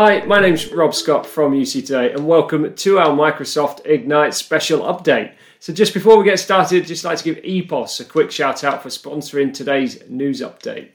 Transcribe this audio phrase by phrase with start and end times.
[0.00, 4.82] Hi, my name's Rob Scott from UC Today, and welcome to our Microsoft Ignite special
[4.82, 5.34] update.
[5.58, 8.80] So, just before we get started, just like to give EPOS a quick shout out
[8.80, 10.90] for sponsoring today's news update.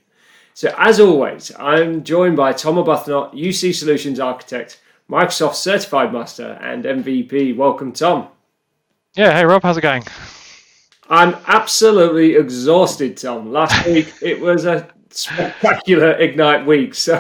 [0.53, 4.79] So, as always, I'm joined by Tom Arbuthnot, UC Solutions Architect,
[5.09, 7.57] Microsoft Certified Master, and MVP.
[7.57, 8.29] Welcome, Tom.
[9.15, 10.03] Yeah, hey Rob, how's it going?
[11.09, 13.51] I'm absolutely exhausted, Tom.
[13.51, 16.93] Last week it was a spectacular Ignite week.
[17.03, 17.19] So,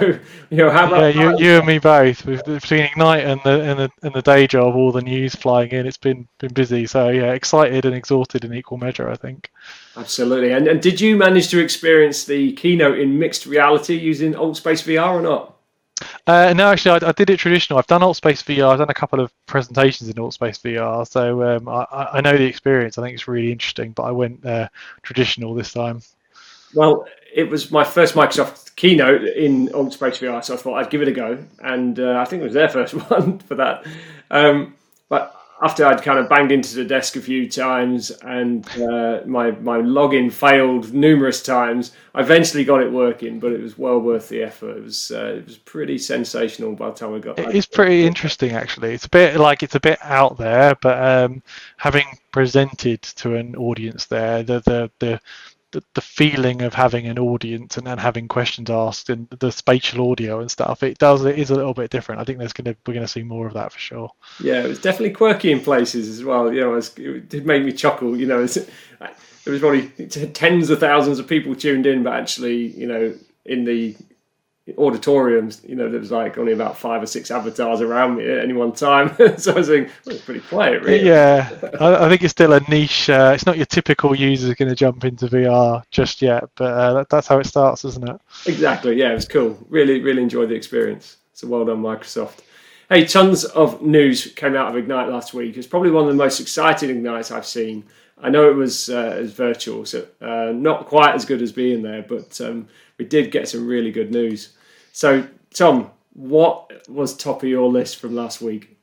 [0.49, 2.25] you know, how about yeah, you, you and me both.
[2.25, 5.85] Between Ignite and the and the and the day job, all the news flying in,
[5.85, 6.85] it's been been busy.
[6.85, 9.51] So yeah, excited and exhausted in equal measure, I think.
[9.97, 10.51] Absolutely.
[10.53, 15.13] And, and did you manage to experience the keynote in mixed reality using AltSpace VR
[15.15, 15.53] or not?
[16.25, 17.77] Uh, no, actually, I, I, did it traditional.
[17.77, 18.71] I've done AltSpace VR.
[18.71, 22.45] I've done a couple of presentations in AltSpace VR, so um, I, I, know the
[22.45, 22.97] experience.
[22.97, 23.91] I think it's really interesting.
[23.91, 24.69] But I went uh,
[25.03, 26.01] traditional this time.
[26.73, 31.01] Well, it was my first Microsoft keynote in AltSpace VR, so I thought I'd give
[31.01, 33.85] it a go, and uh, I think it was their first one for that.
[34.31, 34.75] Um,
[35.09, 39.51] but after I'd kind of banged into the desk a few times and uh, my
[39.51, 43.39] my login failed numerous times, I eventually got it working.
[43.39, 44.77] But it was well worth the effort.
[44.77, 47.39] It was uh, it was pretty sensational by the time I got.
[47.39, 48.93] It is pretty interesting, actually.
[48.93, 51.41] It's a bit like it's a bit out there, but um,
[51.77, 55.21] having presented to an audience there, the the the
[55.73, 60.09] the, the feeling of having an audience and then having questions asked and the spatial
[60.09, 62.21] audio and stuff it does it is a little bit different.
[62.21, 64.11] I think there's gonna we're gonna see more of that for sure.
[64.41, 66.53] Yeah it was definitely quirky in places as well.
[66.53, 68.65] You know it did make me chuckle you know it
[69.45, 69.89] was probably
[70.27, 73.13] tens of thousands of people tuned in but actually you know
[73.45, 73.95] in the
[74.77, 78.39] auditoriums, you know, there was like only about five or six avatars around me at
[78.39, 79.09] any one time.
[79.37, 81.05] so I was thinking, well, it's pretty quiet, really.
[81.05, 81.49] Yeah,
[81.81, 83.09] I, I, think it's still a niche.
[83.09, 86.93] Uh, it's not your typical user going to jump into VR just yet, but uh,
[86.93, 88.21] that, that's how it starts, isn't it?
[88.45, 88.95] Exactly.
[88.95, 89.57] Yeah, it was cool.
[89.69, 91.17] Really, really enjoyed the experience.
[91.33, 92.39] So well done, Microsoft.
[92.87, 95.57] Hey, tons of news came out of Ignite last week.
[95.57, 97.83] It's probably one of the most exciting Ignites I've seen.
[98.21, 102.03] I know it was uh, virtual, so uh, not quite as good as being there,
[102.03, 104.53] but um, we did get some really good news.
[104.91, 108.77] So, Tom, what was top of your list from last week?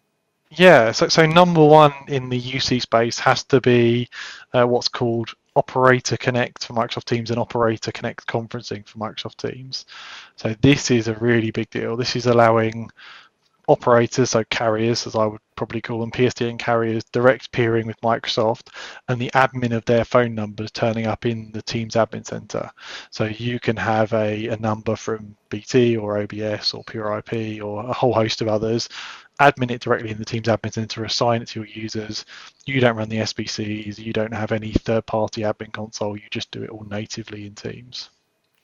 [0.50, 4.08] Yeah, so, so number one in the UC space has to be
[4.52, 9.86] uh, what's called Operator Connect for Microsoft Teams and Operator Connect conferencing for Microsoft Teams.
[10.36, 11.96] So this is a really big deal.
[11.96, 12.90] This is allowing
[13.70, 18.68] operators, so carriers, as I would probably call them, PSTN carriers, direct peering with Microsoft,
[19.08, 22.68] and the admin of their phone numbers turning up in the Teams admin center.
[23.10, 27.88] So you can have a, a number from BT or OBS or Pure IP or
[27.88, 28.88] a whole host of others,
[29.40, 32.24] admin it directly in the Teams admin center, assign it to your users.
[32.66, 36.50] You don't run the SBCs, you don't have any third party admin console, you just
[36.50, 38.10] do it all natively in Teams.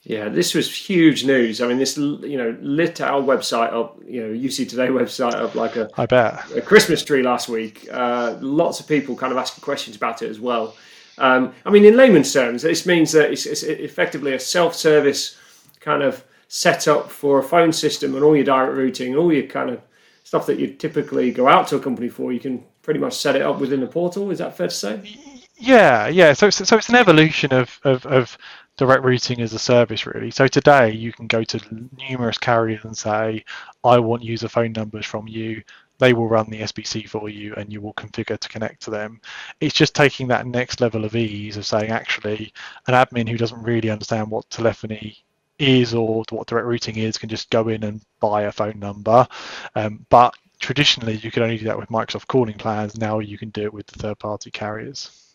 [0.06, 1.60] Yeah, this was huge news.
[1.60, 5.56] I mean, this you know lit our website up, you know, UC Today website up
[5.56, 7.88] like a I bet a Christmas tree last week.
[7.90, 10.76] Uh, lots of people kind of asking questions about it as well.
[11.18, 15.36] Um, I mean, in layman's terms, this means that it's, it's effectively a self-service
[15.80, 19.70] kind of setup for a phone system and all your direct routing, all your kind
[19.70, 19.80] of
[20.22, 22.32] stuff that you typically go out to a company for.
[22.32, 24.30] You can pretty much set it up within the portal.
[24.30, 25.18] Is that fair to say?
[25.58, 26.32] Yeah, yeah.
[26.34, 28.36] So, so it's an evolution of, of, of
[28.76, 30.30] direct routing as a service really.
[30.30, 33.44] So today you can go to numerous carriers and say,
[33.82, 35.62] I want user phone numbers from you.
[35.98, 39.18] They will run the SBC for you and you will configure to connect to them.
[39.60, 42.52] It's just taking that next level of ease of saying actually
[42.86, 45.16] an admin who doesn't really understand what telephony
[45.58, 49.26] is or what direct routing is can just go in and buy a phone number.
[49.74, 52.98] Um, but traditionally you could only do that with Microsoft calling plans.
[52.98, 55.25] Now you can do it with the third party carriers.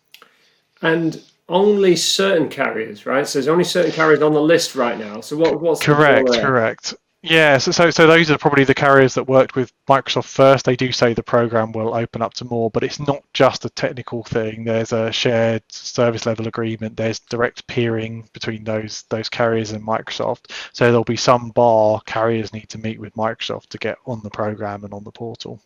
[0.81, 3.27] And only certain carriers, right?
[3.27, 5.21] So there's only certain carriers on the list right now.
[5.21, 6.29] So what, what's correct?
[6.31, 6.93] Correct.
[7.23, 10.65] Yeah, so, so so those are probably the carriers that worked with Microsoft first.
[10.65, 13.69] They do say the program will open up to more, but it's not just a
[13.69, 14.63] technical thing.
[14.63, 16.97] There's a shared service level agreement.
[16.97, 20.51] There's direct peering between those those carriers and Microsoft.
[20.73, 24.31] So there'll be some bar carriers need to meet with Microsoft to get on the
[24.31, 25.61] program and on the portal.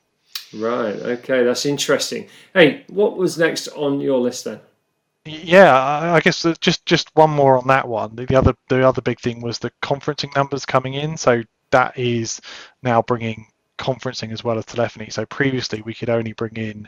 [0.54, 0.96] Right.
[0.96, 2.28] Okay, that's interesting.
[2.54, 4.60] Hey, what was next on your list then?
[5.26, 5.76] Yeah,
[6.14, 8.16] I guess just just one more on that one.
[8.16, 11.18] The other the other big thing was the conferencing numbers coming in.
[11.18, 12.42] So that is
[12.84, 13.48] now bringing
[13.80, 15.10] conferencing as well as telephony.
[15.10, 16.88] So previously we could only bring in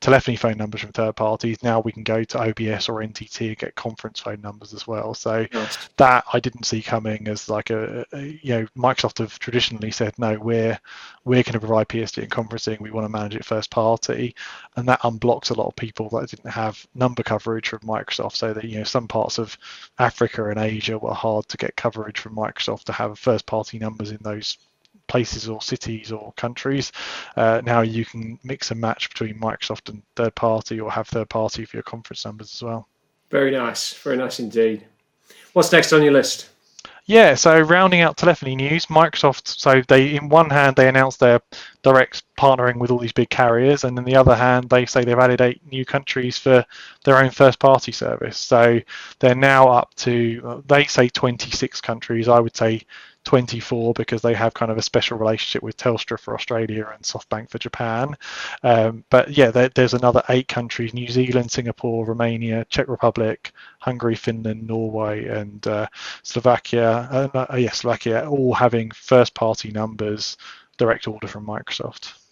[0.00, 1.62] telephony phone numbers from third parties.
[1.62, 5.14] Now we can go to OBS or NTT and get conference phone numbers as well.
[5.14, 5.88] So yes.
[5.96, 10.18] that I didn't see coming as like a, a, you know Microsoft have traditionally said
[10.18, 10.78] no, we're
[11.24, 12.80] we're going to provide PSTN conferencing.
[12.80, 14.34] We want to manage it first party,
[14.76, 18.36] and that unblocks a lot of people that didn't have number coverage from Microsoft.
[18.36, 19.56] So that you know some parts of
[19.98, 24.10] Africa and Asia were hard to get coverage from Microsoft to have first party numbers
[24.10, 24.58] in those
[25.06, 26.92] places or cities or countries.
[27.36, 31.28] Uh, now you can mix and match between Microsoft and third party or have third
[31.28, 32.88] party for your conference numbers as well.
[33.30, 34.84] Very nice, very nice indeed.
[35.52, 36.48] What's next on your list?
[37.06, 39.46] Yeah, so rounding out telephony news, Microsoft.
[39.46, 41.40] So they, in one hand, they announced their
[41.82, 45.18] direct partnering with all these big carriers, and in the other hand, they say they've
[45.18, 46.64] added eight new countries for
[47.04, 48.38] their own first-party service.
[48.38, 48.80] So
[49.18, 52.26] they're now up to, they say 26 countries.
[52.26, 52.80] I would say
[53.24, 57.50] 24 because they have kind of a special relationship with Telstra for Australia and SoftBank
[57.50, 58.16] for Japan.
[58.62, 64.14] Um, but yeah, there, there's another eight countries: New Zealand, Singapore, Romania, Czech Republic, Hungary,
[64.14, 65.86] Finland, Norway, and uh,
[66.22, 67.30] Slovakia.
[67.34, 70.36] Uh, uh, yeah, Slovakia, all having first-party numbers
[70.76, 72.23] direct order from Microsoft.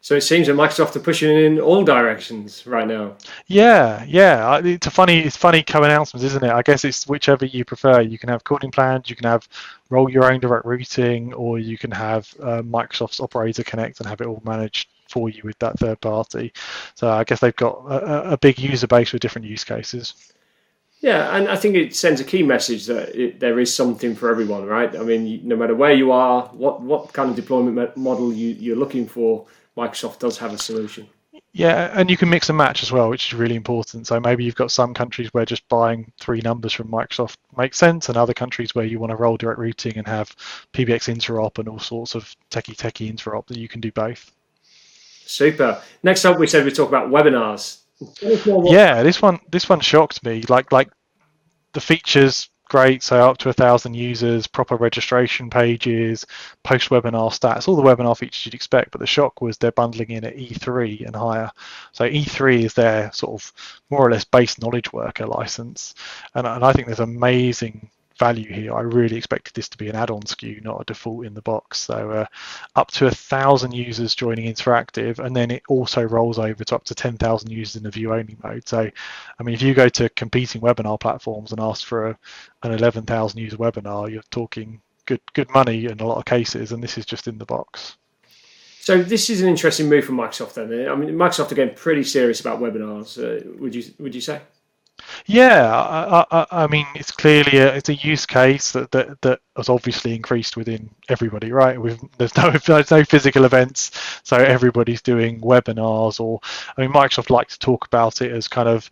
[0.00, 3.16] So it seems that Microsoft are pushing in all directions right now.
[3.46, 4.60] Yeah, yeah.
[4.64, 6.50] It's a funny, it's funny co-announcements, isn't it?
[6.50, 8.00] I guess it's whichever you prefer.
[8.00, 9.48] You can have calling plans, you can have
[9.90, 14.20] roll your own direct routing, or you can have uh, Microsoft's Operator Connect and have
[14.20, 16.52] it all managed for you with that third party.
[16.94, 20.14] So I guess they've got a, a big user base with different use cases.
[21.00, 24.30] Yeah, and I think it sends a key message that it, there is something for
[24.30, 24.94] everyone, right?
[24.96, 28.76] I mean, no matter where you are, what what kind of deployment model you, you're
[28.76, 29.46] looking for,
[29.78, 31.08] Microsoft does have a solution.
[31.52, 34.06] Yeah, and you can mix and match as well, which is really important.
[34.06, 38.08] So maybe you've got some countries where just buying three numbers from Microsoft makes sense,
[38.08, 40.34] and other countries where you want to roll direct routing and have
[40.72, 44.32] PBX interop and all sorts of techie techie interop that you can do both.
[45.24, 45.80] Super.
[46.02, 47.80] Next up, we said we talk about webinars.
[48.70, 50.42] Yeah, this one this one shocked me.
[50.48, 50.90] Like like
[51.72, 53.02] the features great.
[53.02, 56.26] So up to a thousand users, proper registration pages,
[56.62, 58.90] post webinar stats, all the webinar features you'd expect.
[58.90, 61.50] But the shock was they're bundling in at E3 and higher.
[61.92, 63.52] So E3 is their sort of
[63.90, 65.94] more or less base knowledge worker license,
[66.34, 68.74] and, and I think there's amazing value here.
[68.74, 71.78] I really expected this to be an add-on SKU, not a default in the box.
[71.80, 72.26] So uh,
[72.76, 76.84] up to a thousand users joining interactive, and then it also rolls over to up
[76.84, 78.68] to 10,000 users in the view-only mode.
[78.68, 78.90] So,
[79.38, 82.18] I mean, if you go to competing webinar platforms and ask for a,
[82.62, 86.82] an 11,000 user webinar, you're talking good good money in a lot of cases, and
[86.82, 87.96] this is just in the box.
[88.80, 90.54] So this is an interesting move from Microsoft.
[90.54, 93.18] Then I mean, Microsoft are getting pretty serious about webinars.
[93.18, 94.40] Uh, would you would you say?
[95.26, 99.40] Yeah, I, I, I, mean, it's clearly a, it's a use case that, that, that
[99.56, 101.78] has obviously increased within everybody, right?
[102.18, 106.20] There's no there's no physical events, so everybody's doing webinars.
[106.20, 106.40] Or
[106.76, 108.90] I mean, Microsoft likes to talk about it as kind of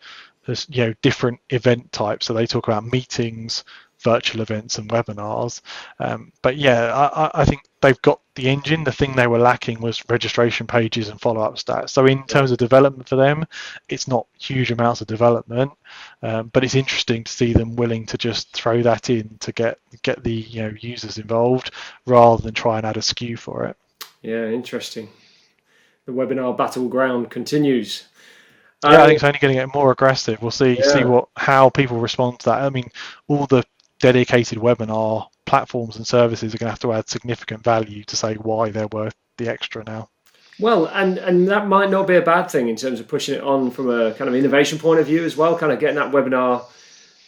[0.48, 2.26] as you know different event types.
[2.26, 3.64] So they talk about meetings,
[4.00, 5.60] virtual events and webinars.
[5.98, 8.84] Um, but yeah, I, I, think they've got the engine.
[8.84, 11.90] The thing they were lacking was registration pages and follow up stats.
[11.90, 13.46] So in terms of development for them,
[13.88, 15.72] it's not huge amounts of development,
[16.22, 19.78] um, but it's interesting to see them willing to just throw that in to get
[20.02, 21.72] get the you know users involved
[22.06, 23.76] rather than try and add a SKU for it.
[24.22, 25.08] Yeah, interesting.
[26.04, 28.04] The webinar battleground continues.
[28.84, 30.40] Yeah, I think it's only going to get more aggressive.
[30.42, 30.92] We'll see yeah.
[30.92, 32.62] see what how people respond to that.
[32.62, 32.88] I mean,
[33.26, 33.64] all the
[34.00, 38.34] dedicated webinar platforms and services are going to have to add significant value to say
[38.34, 40.08] why they're worth the extra now.
[40.58, 43.42] Well, and and that might not be a bad thing in terms of pushing it
[43.42, 45.58] on from a kind of innovation point of view as well.
[45.58, 46.64] Kind of getting that webinar,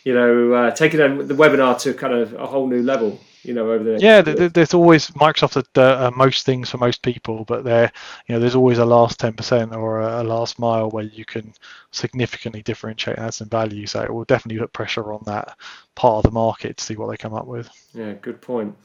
[0.05, 3.71] you know, uh, taking the webinar to kind of a whole new level you know
[3.71, 7.91] over there yeah there's always microsoft uh, most things for most people but there
[8.27, 11.53] you know there's always a last 10% or a, last mile where you can
[11.91, 13.87] significantly differentiate and add some value.
[13.87, 15.57] So it will definitely put pressure on that
[15.95, 17.69] part of the market to see what they come up with.
[17.95, 18.77] Yeah good point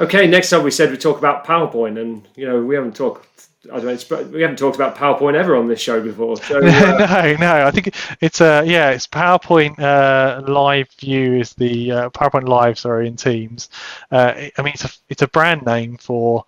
[0.00, 3.26] okay next up we said we talk about powerpoint and you know we haven't talked
[3.72, 6.36] I don't know, we haven't talked about PowerPoint ever on this show before.
[6.36, 7.36] So, uh...
[7.36, 7.66] no, no.
[7.66, 12.78] I think it's uh, yeah, it's PowerPoint uh, Live View is the uh, PowerPoint Live,
[12.78, 13.70] sorry, in Teams.
[14.10, 16.44] Uh, I mean, it's a it's a brand name for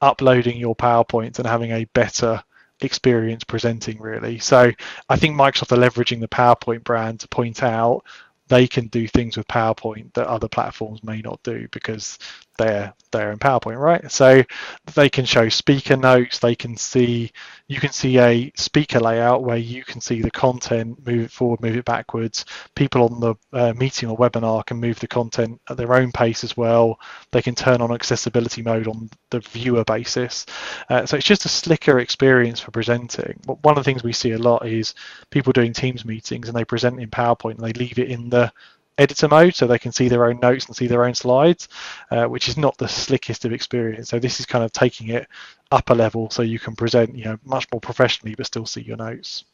[0.00, 2.42] uploading your PowerPoint and having a better
[2.80, 4.38] experience presenting, really.
[4.38, 4.70] So
[5.08, 8.04] I think Microsoft are leveraging the PowerPoint brand to point out
[8.48, 12.18] they can do things with PowerPoint that other platforms may not do because
[12.58, 14.10] they're they're in PowerPoint, right?
[14.10, 14.42] So
[14.94, 16.38] they can show speaker notes.
[16.40, 17.32] They can see
[17.68, 21.60] you can see a speaker layout where you can see the content, move it forward,
[21.62, 22.44] move it backwards.
[22.74, 26.44] People on the uh, meeting or webinar can move the content at their own pace
[26.44, 26.98] as well.
[27.30, 30.44] They can turn on accessibility mode on the viewer basis.
[30.90, 33.38] Uh, so it's just a slicker experience for presenting.
[33.46, 34.94] But one of the things we see a lot is
[35.30, 38.52] people doing Teams meetings and they present in PowerPoint and they leave it in the
[38.98, 41.68] editor mode so they can see their own notes and see their own slides,
[42.10, 44.08] uh, which is not the slickest of experience.
[44.08, 45.26] So this is kind of taking it
[45.70, 48.82] up a level so you can present, you know, much more professionally but still see
[48.82, 49.44] your notes.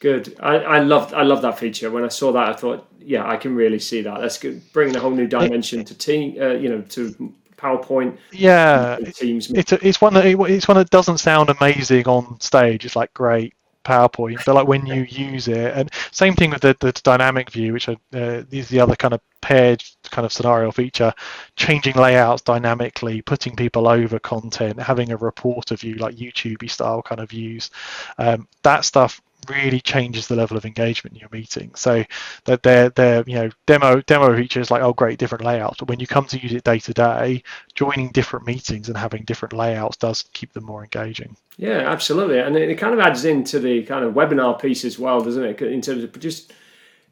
[0.00, 0.36] Good.
[0.40, 1.90] I, I loved I love that feature.
[1.90, 4.20] When I saw that, I thought, yeah, I can really see that.
[4.20, 4.62] That's good.
[4.72, 8.16] Bringing a whole new dimension to team, uh, you know, to PowerPoint.
[8.32, 9.50] Yeah, Teams.
[9.50, 12.86] It's a, it's one that it's one that doesn't sound amazing on stage.
[12.86, 13.52] It's like great
[13.84, 17.72] PowerPoint, but like when you use it, and same thing with the, the dynamic view,
[17.72, 21.12] which are, uh, is the other kind of paired kind of scenario feature,
[21.56, 27.20] changing layouts dynamically, putting people over content, having a reporter view like YouTube style kind
[27.20, 27.70] of views.
[28.18, 31.74] Um, that stuff really changes the level of engagement in your meeting.
[31.74, 32.04] So
[32.44, 36.00] that they're they're you know demo demo features like oh great different layouts, but when
[36.00, 37.42] you come to use it day to day,
[37.74, 41.36] joining different meetings and having different layouts does keep them more engaging.
[41.56, 45.20] Yeah, absolutely, and it kind of adds into the kind of webinar piece as well,
[45.20, 45.62] doesn't it?
[45.62, 46.52] In terms of just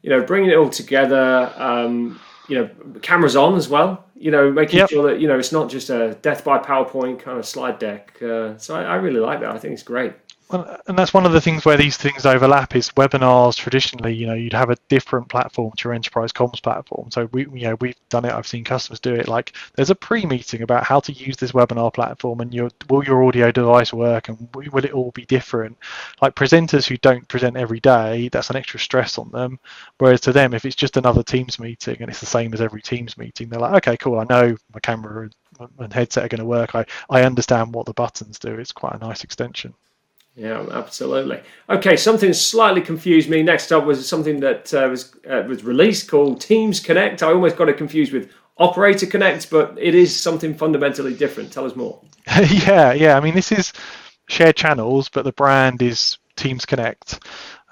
[0.01, 1.51] you know bringing it all together.
[1.55, 2.19] Um,
[2.49, 4.05] you know, cameras on as well.
[4.15, 4.89] You know, making yep.
[4.89, 8.19] sure that you know it's not just a death by PowerPoint kind of slide deck.
[8.21, 9.55] Uh, so I, I really like that.
[9.55, 10.13] I think it's great.
[10.51, 14.33] And that's one of the things where these things overlap is webinars traditionally you know
[14.33, 17.11] you'd have a different platform to your enterprise comms platform.
[17.11, 19.27] So we you know we've done it i've seen customers do it.
[19.27, 23.23] Like there's a pre-meeting about how to use this webinar platform and your will your
[23.23, 25.77] audio device work and will it all be different?
[26.19, 29.59] Like presenters who don't present every day that's an extra stress on them.
[29.99, 32.81] Whereas to them if it's just another teams meeting and it's the same as every
[32.81, 35.29] teams meeting they're like okay cool i know my camera
[35.77, 36.73] and headset are going to work.
[36.73, 38.55] I i understand what the buttons do.
[38.55, 39.75] It's quite a nice extension
[40.39, 41.41] yeah, absolutely.
[41.69, 43.43] Okay, something slightly confused me.
[43.43, 47.21] Next up was something that uh, was uh, was released called Teams Connect.
[47.21, 51.51] I almost got it confused with Operator Connect, but it is something fundamentally different.
[51.51, 51.99] Tell us more.
[52.49, 53.17] yeah, yeah.
[53.17, 53.73] I mean, this is
[54.29, 57.19] shared channels, but the brand is Teams Connect.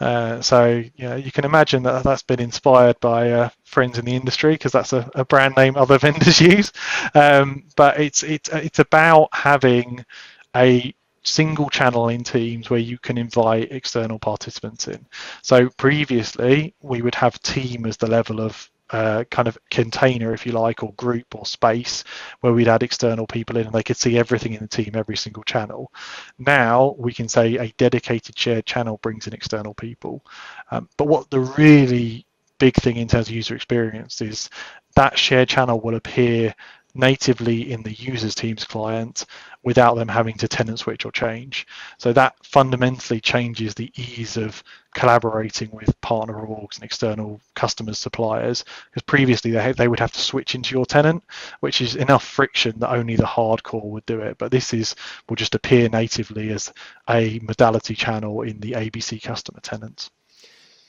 [0.02, 4.04] Uh, so you, know, you can imagine that that's been inspired by uh, friends in
[4.04, 6.74] the industry because that's a, a, brand name other vendors use.
[7.16, 10.06] Um, but it's it's it's about having
[10.54, 10.94] a
[11.28, 15.06] single channel in Teams where you can invite external participants in.
[15.42, 20.46] So previously, we would have team as the level of uh, kind of container, if
[20.46, 22.06] you like, or group or space
[22.40, 25.18] where we'd add external people in and they could see everything in the team, every
[25.18, 25.92] single channel.
[26.40, 30.26] Now we can say a dedicated shared channel brings in external people.
[30.72, 32.26] Um, but what the really
[32.60, 34.50] big thing in terms of user experience is
[34.96, 36.56] that shared channel will appear
[36.98, 39.26] natively in the user's Teams client
[39.64, 41.68] without them having to tenant switch or change.
[41.98, 44.64] So that fundamentally changes the ease of
[44.96, 50.22] collaborating with partner orgs and external customers, suppliers, because previously they, they would have to
[50.22, 51.24] switch into your tenant,
[51.60, 54.38] which is enough friction that only the hardcore would do it.
[54.38, 54.96] But this is
[55.28, 56.72] will just appear natively as
[57.10, 60.10] a modality channel in the ABC customer tenants.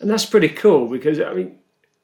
[0.00, 1.58] And that's pretty cool because I mean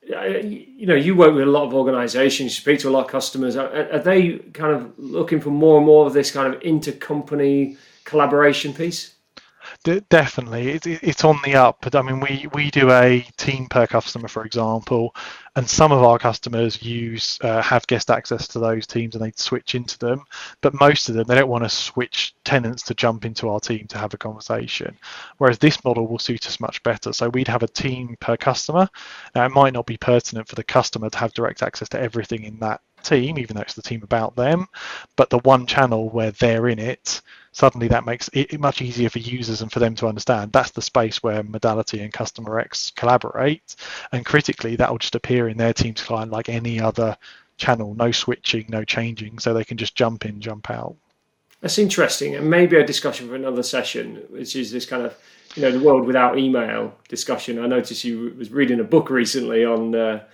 [0.07, 3.11] you know, you work with a lot of organisations, you speak to a lot of
[3.11, 3.57] customers.
[3.57, 7.77] Are, are, they kind of looking for more and more of this kind of intercompany
[8.05, 9.14] collaboration piece?
[10.09, 11.79] Definitely, it, it's on the up.
[11.83, 15.15] But I mean, we we do a team per customer, for example,
[15.57, 19.33] and some of our customers use uh, have guest access to those teams and they
[19.37, 20.25] switch into them.
[20.61, 23.87] But most of them, they don't want to switch tenants to jump into our team
[23.89, 24.97] to have a conversation.
[25.39, 27.13] Whereas this model will suit us much better.
[27.13, 28.89] So we'd have a team per customer.
[29.35, 32.45] Now, it might not be pertinent for the customer to have direct access to everything
[32.45, 34.67] in that team, even though it's the team about them.
[35.17, 37.23] But the one channel where they're in it
[37.55, 40.83] suddenly that makes it much easier for users and for them to understand that's the
[40.83, 43.77] space where modality and customer X collaborate.
[44.13, 47.17] And critically, that will just appear in their Teams client like any other
[47.57, 50.97] channel, no switching, no changing, so they can just jump in, jump out.
[51.61, 55.17] That's interesting, and maybe a discussion for another session, which is this kind of
[55.55, 57.63] you know the world without email discussion.
[57.63, 60.25] I noticed you was reading a book recently on uh,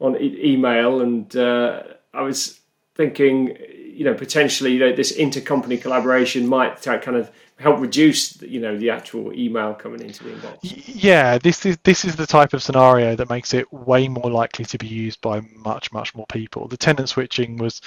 [0.00, 1.82] on e- email, and uh,
[2.14, 2.60] I was
[2.94, 3.56] thinking
[4.02, 7.30] you know potentially you know, this intercompany collaboration might kind of
[7.60, 10.58] help reduce you know the actual email coming into the inbox.
[10.60, 14.64] Yeah this is this is the type of scenario that makes it way more likely
[14.64, 16.66] to be used by much much more people.
[16.66, 17.80] The tenant switching was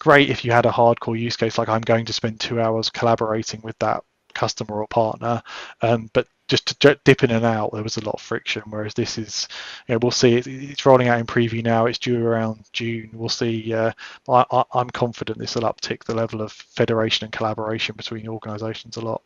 [0.00, 2.90] great if you had a hardcore use case like i'm going to spend two hours
[2.90, 4.02] collaborating with that
[4.34, 5.42] customer or partner
[5.82, 8.62] um, but just to dip in and out, there was a lot of friction.
[8.66, 9.46] Whereas this is,
[9.86, 10.34] you know, we'll see.
[10.34, 11.86] it's rolling out in preview now.
[11.86, 13.10] It's due around June.
[13.12, 13.72] We'll see.
[13.72, 13.92] Uh,
[14.28, 19.00] I, am confident this will uptick the level of federation and collaboration between organisations a
[19.00, 19.22] lot.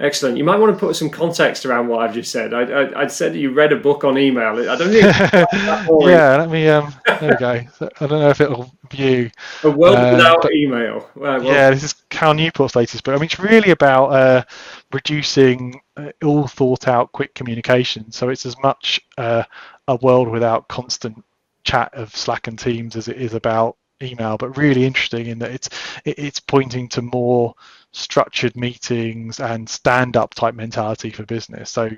[0.00, 0.36] Excellent.
[0.36, 2.52] You might want to put some context around what I've just said.
[2.52, 4.68] I, I, I said you read a book on email.
[4.68, 5.04] I don't think.
[6.10, 6.68] yeah, let me.
[6.68, 7.50] Um, there we go.
[8.00, 9.30] I don't know if it'll view.
[9.62, 11.08] A world uh, without but, email.
[11.14, 13.14] Well, well, yeah, this is Cal Newport's latest book.
[13.14, 14.42] I mean, it's really about uh,
[14.92, 18.10] reducing uh, all thought out quick communication.
[18.10, 19.44] So it's as much uh,
[19.86, 21.24] a world without constant
[21.62, 25.50] chat of Slack and Teams as it is about email, but really interesting in that
[25.50, 25.68] it's
[26.04, 27.54] it's pointing to more
[27.92, 31.70] structured meetings and stand up type mentality for business.
[31.70, 31.90] So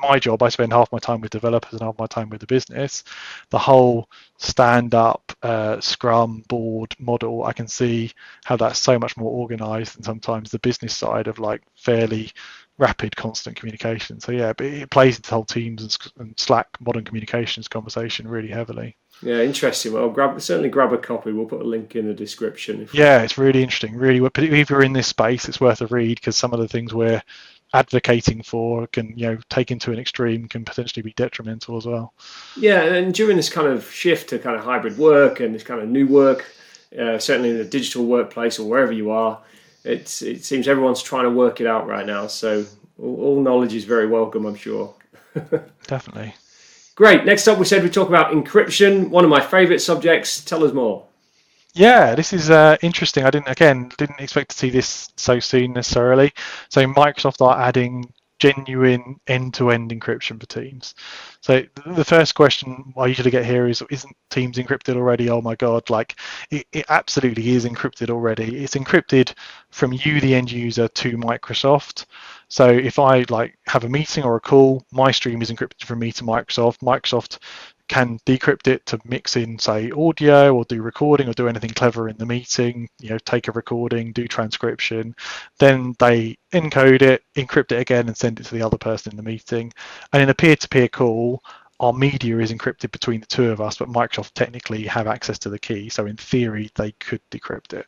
[0.00, 2.46] my job, I spend half my time with developers and half my time with the
[2.46, 3.04] business.
[3.50, 8.12] The whole stand up uh, Scrum board model, I can see
[8.44, 12.30] how that's so much more organized than sometimes the business side of like fairly
[12.80, 14.18] rapid, constant communication.
[14.18, 18.48] So yeah, but it plays into whole Teams and, and Slack modern communications conversation really
[18.48, 18.96] heavily.
[19.22, 19.92] Yeah, interesting.
[19.92, 21.30] Well, grab certainly grab a copy.
[21.30, 22.88] We'll put a link in the description.
[22.92, 23.94] yeah, it's really interesting.
[23.94, 26.68] Really, particularly if you're in this space, it's worth a read because some of the
[26.68, 27.22] things we're
[27.72, 32.14] advocating for can you know taken to an extreme can potentially be detrimental as well.
[32.56, 35.82] Yeah, and during this kind of shift to kind of hybrid work and this kind
[35.82, 36.46] of new work,
[36.98, 39.42] uh, certainly in the digital workplace or wherever you are,
[39.84, 42.26] it's it seems everyone's trying to work it out right now.
[42.26, 42.64] So
[42.98, 44.94] all, all knowledge is very welcome, I'm sure.
[45.86, 46.34] Definitely.
[46.94, 47.24] Great.
[47.24, 50.44] Next up, we said we talk about encryption, one of my favourite subjects.
[50.44, 51.06] Tell us more.
[51.72, 53.24] Yeah, this is uh, interesting.
[53.24, 56.32] I didn't again didn't expect to see this so soon necessarily.
[56.68, 60.94] So Microsoft are adding genuine end-to-end encryption for Teams.
[61.42, 65.30] So the first question I usually get here is, isn't Teams encrypted already?
[65.30, 66.18] Oh my God, like
[66.50, 68.64] it, it absolutely is encrypted already.
[68.64, 69.34] It's encrypted
[69.70, 72.06] from you, the end user, to Microsoft.
[72.48, 76.00] So if I like have a meeting or a call, my stream is encrypted from
[76.00, 76.78] me to Microsoft.
[76.78, 77.38] Microsoft
[77.90, 82.08] can decrypt it to mix in, say, audio or do recording or do anything clever
[82.08, 85.12] in the meeting, you know, take a recording, do transcription.
[85.58, 89.16] Then they encode it, encrypt it again, and send it to the other person in
[89.16, 89.72] the meeting.
[90.12, 91.42] And in a peer to peer call,
[91.80, 95.48] our media is encrypted between the two of us, but Microsoft technically have access to
[95.50, 95.88] the key.
[95.88, 97.86] So in theory, they could decrypt it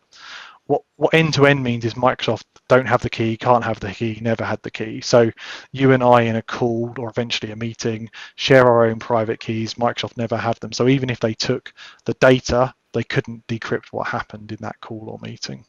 [0.67, 2.45] what what end to end means is Microsoft
[2.77, 5.03] don't have the key, can't have the key, never had the key.
[5.03, 5.31] So
[5.73, 9.75] you and I in a call or eventually a meeting share our own private keys.
[9.75, 10.73] Microsoft never have them.
[10.73, 11.75] So even if they took
[12.07, 15.67] the data, they couldn't decrypt what happened in that call or meeting.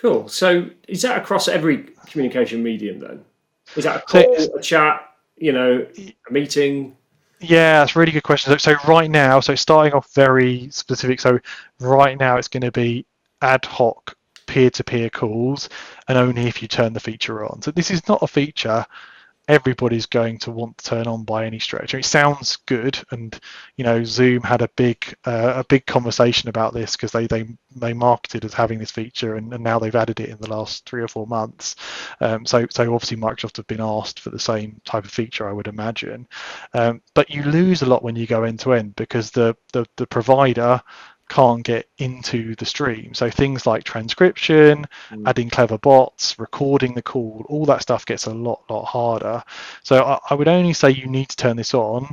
[0.00, 0.28] Cool.
[0.28, 3.24] So is that across every communication medium then?
[3.76, 6.96] Is that a call, so, a chat, you know, a meeting?
[7.38, 8.50] Yeah, that's a really good question.
[8.52, 11.20] So, so right now, so starting off very specific.
[11.20, 11.38] So
[11.78, 13.06] right now, it's going to be
[13.42, 15.68] ad hoc peer-to-peer calls
[16.08, 17.62] and only if you turn the feature on.
[17.62, 18.86] So this is not a feature
[19.48, 21.94] everybody's going to want to turn on by any stretch.
[21.94, 23.38] It sounds good, and
[23.76, 27.46] you know Zoom had a big uh, a big conversation about this because they they
[27.76, 30.88] they marketed as having this feature, and, and now they've added it in the last
[30.88, 31.76] three or four months.
[32.20, 35.52] Um, so so obviously Microsoft have been asked for the same type of feature, I
[35.52, 36.26] would imagine.
[36.74, 39.86] Um, but you lose a lot when you go end to end because the the,
[39.96, 40.80] the provider
[41.32, 43.14] can't get into the stream.
[43.14, 45.22] So things like transcription, mm.
[45.26, 49.42] adding clever bots, recording the call, all that stuff gets a lot, lot harder.
[49.82, 52.12] So I, I would only say you need to turn this on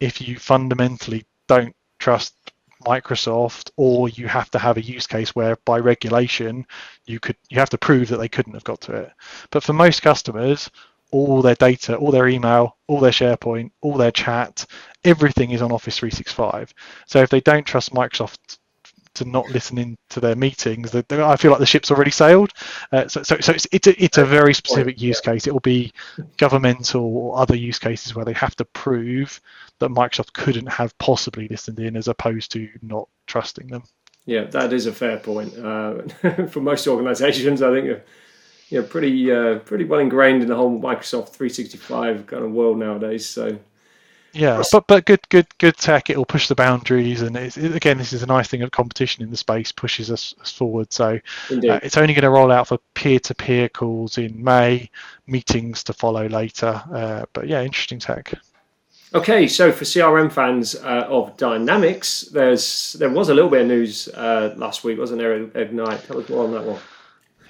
[0.00, 2.34] if you fundamentally don't trust
[2.86, 6.66] Microsoft or you have to have a use case where by regulation
[7.04, 9.12] you could you have to prove that they couldn't have got to it.
[9.50, 10.70] But for most customers,
[11.14, 14.66] all their data, all their email, all their SharePoint, all their chat,
[15.04, 16.74] everything is on Office 365.
[17.06, 18.58] So if they don't trust Microsoft
[19.14, 22.50] to not listen in to their meetings, I feel like the ship's already sailed.
[22.90, 25.46] Uh, so, so, so it's, it's, a, it's a very specific use case.
[25.46, 25.92] It will be
[26.36, 29.40] governmental or other use cases where they have to prove
[29.78, 33.84] that Microsoft couldn't have possibly listened in as opposed to not trusting them.
[34.26, 35.56] Yeah, that is a fair point.
[35.56, 38.02] Uh, for most organizations, I think
[38.68, 42.78] you know, pretty uh, pretty well ingrained in the whole Microsoft 365 kind of world
[42.78, 43.26] nowadays.
[43.26, 43.58] So
[44.34, 46.10] yeah, but but good good good tech.
[46.10, 49.30] It'll push the boundaries, and it, again, this is a nice thing of competition in
[49.30, 50.92] the space pushes us, us forward.
[50.92, 54.90] So uh, it's only going to roll out for peer-to-peer calls in May,
[55.28, 56.82] meetings to follow later.
[56.92, 58.34] Uh, but yeah, interesting tech.
[59.14, 63.68] Okay, so for CRM fans uh, of Dynamics, there's there was a little bit of
[63.68, 65.34] news uh, last week, wasn't there?
[65.56, 66.04] Ignite.
[66.04, 66.80] Tell us more on that one.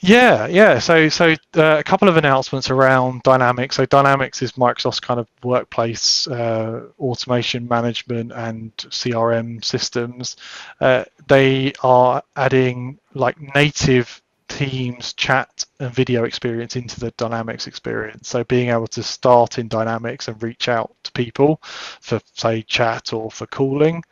[0.06, 0.80] Yeah, yeah.
[0.80, 3.76] So, so uh, a couple of announcements around Dynamics.
[3.76, 10.36] So, Dynamics is Microsoft's kind of workplace uh, automation management and CRM systems.
[10.78, 18.28] Uh, they are adding like native Teams chat and video experience into the Dynamics experience.
[18.28, 23.14] So, being able to start in Dynamics and reach out to people for, say, chat
[23.14, 24.02] or for calling.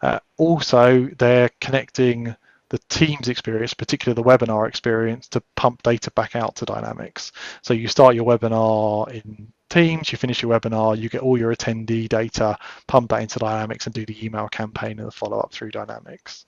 [0.00, 2.36] Uh, also, they're connecting
[2.70, 7.32] the Teams experience, particularly the webinar experience, to pump data back out to Dynamics.
[7.62, 11.54] So you start your webinar in Teams, you finish your webinar, you get all your
[11.54, 12.56] attendee data,
[12.86, 16.46] pump that into Dynamics, and do the email campaign and the follow up through Dynamics.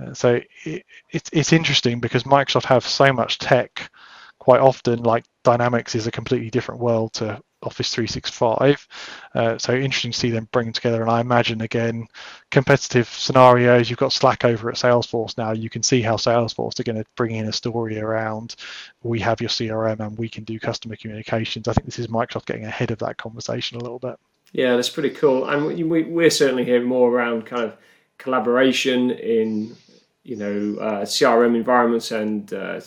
[0.00, 3.90] Uh, so it, it, it's interesting because Microsoft have so much tech.
[4.38, 8.88] Quite often, like Dynamics is a completely different world to Office 365.
[9.34, 11.02] Uh, so interesting to see them bring together.
[11.02, 12.08] And I imagine again,
[12.50, 13.90] competitive scenarios.
[13.90, 15.52] You've got Slack over at Salesforce now.
[15.52, 18.56] You can see how Salesforce are going to bring in a story around.
[19.02, 21.68] We have your CRM and we can do customer communications.
[21.68, 24.16] I think this is Microsoft getting ahead of that conversation a little bit.
[24.52, 25.48] Yeah, that's pretty cool.
[25.48, 27.76] And we, we're certainly hearing more around kind of
[28.18, 29.76] collaboration in
[30.24, 32.80] you know uh, CRM environments and uh,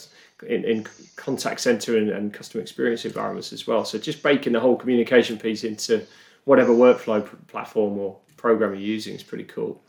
[0.48, 3.86] in, in contact center and, and customer experience environments as well.
[3.86, 6.06] So just baking the whole communication piece into
[6.46, 9.82] whatever workflow platform or program you're using is pretty cool.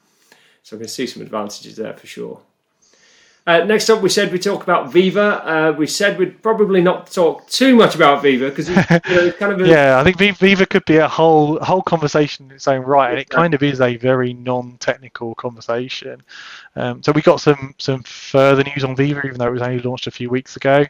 [0.62, 2.40] So I can see some advantages there for sure.
[3.44, 5.44] Uh, next up, we said we talk about Viva.
[5.44, 9.36] Uh, we said we'd probably not talk too much about Viva because you know, it's
[9.36, 9.68] kind of a...
[9.68, 9.98] yeah.
[9.98, 13.28] I think Viva could be a whole whole conversation in its own right, and it
[13.28, 16.22] kind of is a very non-technical conversation.
[16.76, 19.80] Um, so we got some some further news on Viva, even though it was only
[19.80, 20.86] launched a few weeks ago.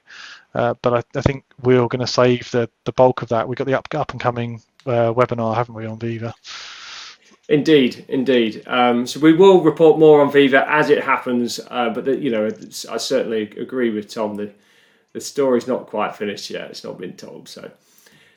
[0.55, 3.49] Uh, but I, I, think we're going to save the the bulk of that.
[3.49, 6.35] We got the up up and coming uh, webinar, haven't we, on Viva?
[7.49, 8.63] Indeed, indeed.
[8.67, 12.31] Um, so we will report more on Viva as it happens, uh, but the, you
[12.31, 12.49] know,
[12.89, 14.37] I certainly agree with Tom.
[14.37, 14.53] The
[15.13, 17.49] the story's not quite finished yet; it's not been told.
[17.49, 17.71] So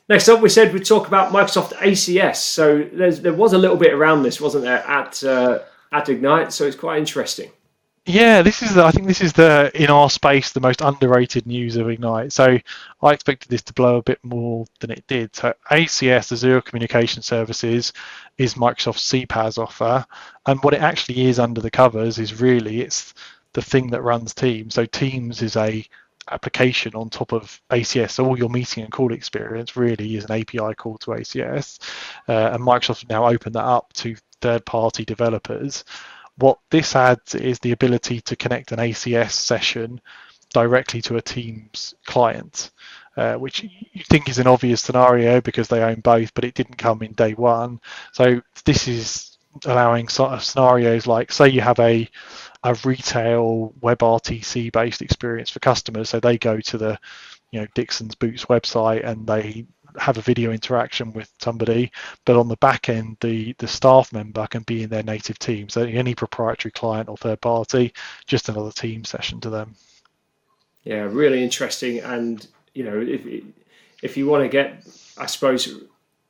[0.10, 2.38] next up, we said we'd talk about Microsoft ACS.
[2.38, 5.60] So there was a little bit around this, wasn't there, at uh,
[5.92, 6.52] at Ignite?
[6.52, 7.52] So it's quite interesting.
[8.08, 8.78] Yeah, this is.
[8.78, 12.32] I think this is the in our space the most underrated news of Ignite.
[12.34, 12.60] So
[13.02, 15.36] I expected this to blow a bit more than it did.
[15.36, 17.94] So ACS, Azure Communication Services,
[18.38, 20.06] is Microsoft's CPaaS offer,
[20.46, 23.16] and what it actually is under the covers is really it's
[23.54, 24.76] the thing that runs Teams.
[24.76, 25.84] So Teams is a
[26.30, 28.12] application on top of ACS.
[28.12, 31.80] So all your meeting and call experience really is an API call to ACS,
[32.30, 35.84] uh, and Microsoft now opened that up to third-party developers.
[36.38, 40.02] What this adds is the ability to connect an ACS session
[40.54, 42.72] directly to a Teams client,
[43.18, 46.78] uh, which you think is an obvious scenario because they own both, but it didn't
[46.78, 47.80] come in day one.
[48.12, 52.10] So this is allowing sort of scenarios like, say, you have a
[52.64, 57.00] a retail WebRTC based experience for customers, so they go to the
[57.52, 61.92] you know Dixon's Boots website and they have a video interaction with somebody,
[62.26, 65.70] but on the back end, the the staff member can be in their native team.
[65.70, 67.94] So any proprietary client or third party,
[68.26, 69.76] just another team session to them.
[70.84, 72.00] Yeah, really interesting.
[72.00, 73.44] And you know, if
[74.02, 74.86] if you want to get,
[75.18, 75.82] I suppose,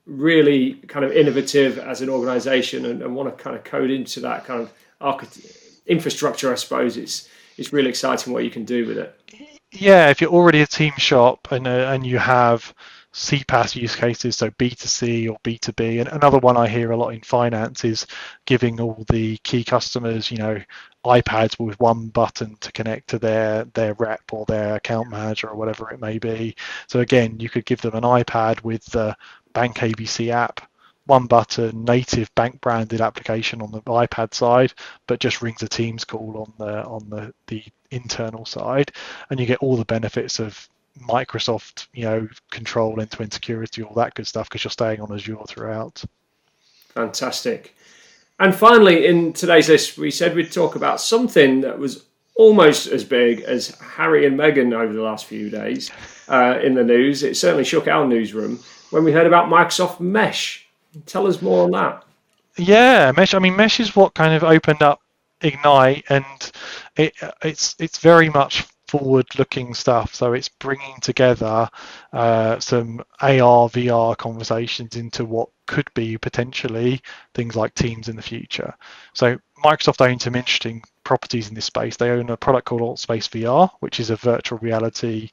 [0.06, 4.20] really kind of innovative as an organization and, and want to kind of code into
[4.22, 8.86] that kind of architect infrastructure, I suppose it's it's really exciting what you can do
[8.86, 9.55] with it.
[9.76, 12.74] Yeah, if you're already a team shop and uh, and you have
[13.14, 16.00] CPaaS use cases, so B2C or B2B.
[16.00, 18.08] And another one I hear a lot in finance is
[18.46, 20.62] giving all the key customers, you know,
[21.06, 25.56] iPads with one button to connect to their their rep or their account manager or
[25.56, 26.56] whatever it may be.
[26.88, 29.16] So again, you could give them an iPad with the
[29.54, 30.62] Bank ABC app,
[31.06, 34.74] one button, native bank branded application on the iPad side,
[35.08, 38.92] but just rings a Teams call on the on the the internal side,
[39.30, 40.68] and you get all the benefits of
[41.02, 45.44] Microsoft, you know, control end-to-end security, all that good stuff, because you're staying on Azure
[45.48, 46.04] throughout.
[46.94, 47.76] Fantastic.
[48.40, 53.04] And finally, in today's list, we said we'd talk about something that was almost as
[53.04, 55.92] big as Harry and Meghan over the last few days
[56.28, 57.24] uh, in the news.
[57.24, 60.65] It certainly shook our newsroom when we heard about Microsoft Mesh.
[61.06, 62.04] Tell us more on that.
[62.58, 63.34] Yeah, Mesh.
[63.34, 65.02] I mean, Mesh is what kind of opened up
[65.42, 66.26] Ignite, and
[66.96, 70.14] it, it's it's very much forward-looking stuff.
[70.16, 71.70] So it's bringing together
[72.14, 77.02] uh, some AR, VR conversations into what could be potentially
[77.34, 78.74] things like Teams in the future.
[79.14, 81.96] So Microsoft owns some interesting properties in this space.
[81.96, 85.30] They own a product called AltSpace VR, which is a virtual reality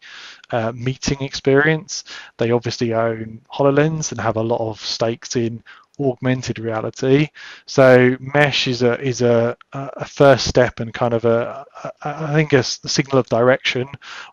[0.50, 2.04] uh, meeting experience.
[2.36, 5.64] They obviously own HoloLens and have a lot of stakes in
[6.00, 7.28] augmented reality.
[7.66, 12.32] So mesh is a is a, a first step and kind of a, a I
[12.32, 13.88] think a signal of direction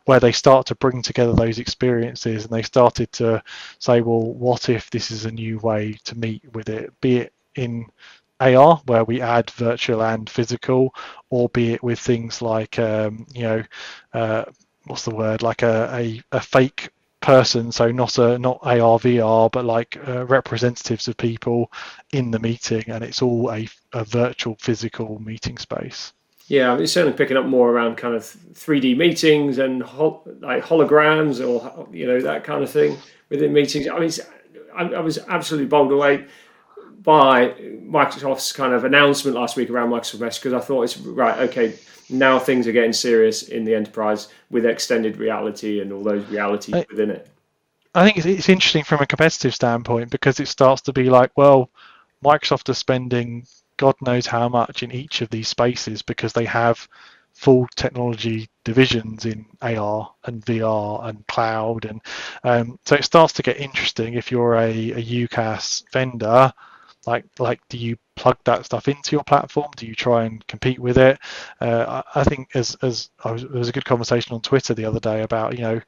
[0.06, 3.42] where they start to bring together those experiences and they started to
[3.80, 7.34] say, well, what if this is a new way to meet with it, be it
[7.56, 7.86] in
[8.40, 10.94] AR where we add virtual and physical,
[11.30, 13.64] or be it with things like um, you know.
[14.14, 14.46] Uh,
[14.86, 16.90] what's the word like a, a, a fake
[17.22, 21.72] person, so not a not AR VR, but like uh, representatives of people
[22.12, 26.14] in the meeting, and it's all a, a virtual physical meeting space.
[26.48, 29.82] Yeah, it's certainly picking up more around kind of 3D meetings and
[30.42, 32.98] like holograms or you know that kind of thing
[33.30, 33.88] within meetings.
[33.88, 34.12] I mean,
[34.76, 36.26] I, I was absolutely bowled away
[37.10, 37.50] by
[37.90, 41.40] Microsoft's kind of announcement last week around Microsoft Mesh because I thought it's right.
[41.50, 41.74] Okay,
[42.08, 46.86] now things are getting serious in the enterprise with extended reality and all those realities
[46.88, 47.28] within it.
[47.96, 51.32] I think it's, it's interesting from a competitive standpoint because it starts to be like,
[51.36, 51.72] well,
[52.24, 56.88] Microsoft are spending God knows how much in each of these spaces because they have
[57.34, 62.02] full technology divisions in AR and VR and cloud, and
[62.44, 66.54] um, so it starts to get interesting if you're a, a UCaaS vendor.
[67.06, 69.70] Like, like, do you plug that stuff into your platform?
[69.78, 71.18] Do you try and compete with it?
[71.62, 74.86] Uh, I, I think as as was, there was a good conversation on Twitter the
[74.86, 75.82] other day about you know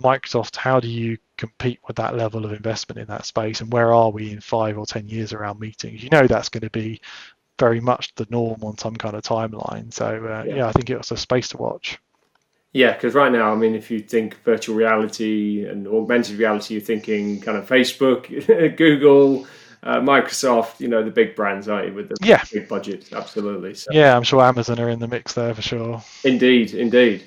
[0.00, 0.56] Microsoft.
[0.56, 4.10] How do you compete with that level of investment in that space, and where are
[4.10, 6.02] we in five or ten years around meetings?
[6.02, 7.00] You know that's going to be
[7.58, 9.92] very much the norm on some kind of timeline.
[9.92, 10.56] So uh, yeah.
[10.56, 11.98] yeah, I think it's a space to watch.
[12.72, 16.82] Yeah, because right now, I mean, if you think virtual reality and augmented reality, you're
[16.82, 18.28] thinking kind of Facebook,
[18.76, 19.46] Google,
[19.82, 22.42] uh, Microsoft, you know, the big brands, aren't you, with the yeah.
[22.52, 23.12] big budgets?
[23.12, 23.74] Absolutely.
[23.74, 23.90] So.
[23.92, 26.02] Yeah, I'm sure Amazon are in the mix there for sure.
[26.24, 27.24] Indeed, indeed.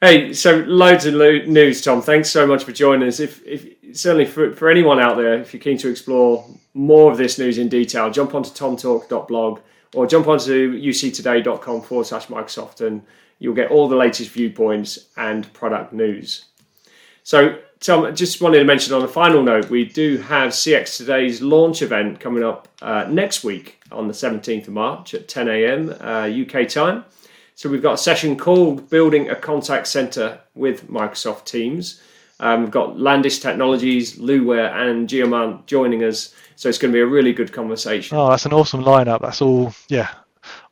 [0.00, 2.02] Hey, so loads of lo- news, Tom.
[2.02, 3.20] Thanks so much for joining us.
[3.20, 7.18] If, if certainly for, for anyone out there, if you're keen to explore more of
[7.18, 9.60] this news in detail, jump onto tomtalk.blog
[9.94, 13.02] or jump onto uctoday.com forward slash Microsoft and
[13.38, 16.46] you'll get all the latest viewpoints and product news.
[17.22, 20.98] So, Tom, I just wanted to mention on a final note, we do have CX
[20.98, 25.48] Today's launch event coming up uh, next week on the 17th of March at 10
[25.48, 25.90] a.m.
[26.00, 27.04] Uh, UK time.
[27.56, 32.00] So, we've got a session called Building a Contact Center with Microsoft Teams.
[32.38, 36.32] Um, we've got Landis Technologies, Luware, and Geomant joining us.
[36.54, 38.16] So it's going to be a really good conversation.
[38.16, 39.22] Oh, that's an awesome lineup.
[39.22, 40.08] That's all, yeah,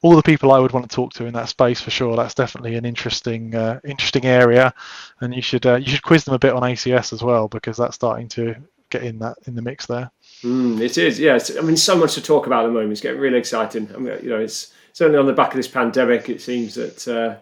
[0.03, 2.17] all the people I would want to talk to in that space for sure.
[2.17, 4.73] That's definitely an interesting, uh, interesting area,
[5.21, 7.77] and you should uh, you should quiz them a bit on ACS as well because
[7.77, 8.57] that's starting to
[8.89, 10.11] get in that in the mix there.
[10.43, 11.57] Mm, it is, yes.
[11.57, 12.93] I mean, so much to talk about at the moment.
[12.93, 13.89] It's getting really exciting.
[13.95, 16.29] I mean, you know, it's certainly on the back of this pandemic.
[16.29, 17.09] It seems that.
[17.09, 17.37] Uh,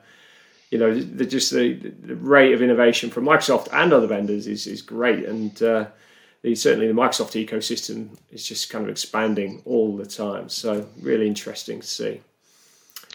[0.70, 4.66] you know, the, just the, the, rate of innovation from Microsoft and other vendors is,
[4.66, 5.24] is great.
[5.24, 5.86] And uh,
[6.42, 10.50] the, certainly the Microsoft ecosystem is just kind of expanding all the time.
[10.50, 12.20] So, really interesting to see.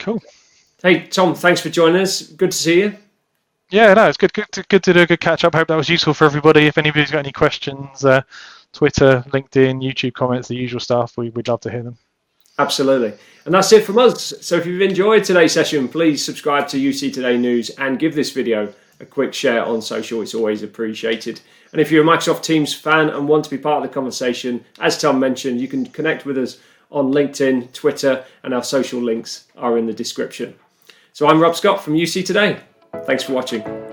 [0.03, 0.21] Cool.
[0.81, 2.23] Hey, Tom, thanks for joining us.
[2.23, 2.97] Good to see you.
[3.69, 5.55] Yeah, no, it's good, good, to, good to do a good catch up.
[5.55, 6.67] Hope that was useful for everybody.
[6.67, 8.21] If anybody's got any questions, uh,
[8.73, 11.97] Twitter, LinkedIn, YouTube comments, the usual stuff, we, we'd love to hear them.
[12.59, 13.13] Absolutely.
[13.45, 14.33] And that's it from us.
[14.41, 18.31] So if you've enjoyed today's session, please subscribe to UC Today News and give this
[18.31, 20.21] video a quick share on social.
[20.21, 21.39] It's always appreciated.
[21.71, 24.65] And if you're a Microsoft Teams fan and want to be part of the conversation,
[24.81, 26.59] as Tom mentioned, you can connect with us
[26.93, 30.55] on LinkedIn, Twitter, and our social links are in the description.
[31.11, 32.59] So I'm Rob Scott from UC Today.
[33.05, 33.92] Thanks for watching.